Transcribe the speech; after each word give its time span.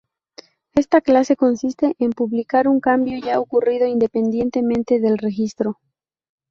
Esta 0.73 0.99
clase 1.01 1.35
consiste 1.35 1.95
en 1.99 2.13
publicar 2.13 2.67
un 2.67 2.79
cambio 2.79 3.19
ya 3.23 3.39
ocurrido, 3.39 3.85
independientemente 3.85 4.99
del 4.99 5.19
registro. 5.19 5.77